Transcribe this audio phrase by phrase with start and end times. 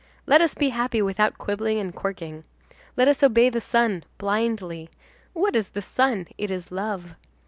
[0.25, 2.43] Let us be happy without quibbling and quirking.
[2.97, 4.89] Let us obey the sun blindly.
[5.33, 6.27] What is the sun?
[6.39, 7.13] It is love.